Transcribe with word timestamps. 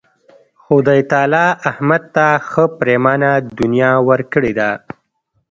خدای 0.63 1.01
تعالی 1.11 1.45
احمد 1.69 2.03
ته 2.15 2.25
ښه 2.49 2.63
پرېمانه 2.79 3.31
دنیا 3.59 3.91
ورکړې 4.09 4.51
ده. 4.59 4.69